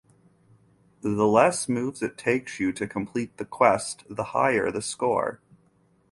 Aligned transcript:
The 1.01 1.27
less 1.27 1.69
moves 1.69 2.01
it 2.01 2.17
takes 2.17 2.59
you 2.59 2.71
to 2.73 2.87
complete 2.87 3.37
the 3.37 3.45
quest 3.45 4.03
the 4.09 4.23
higher 4.33 4.71
the 4.71 4.81
score. 4.81 5.39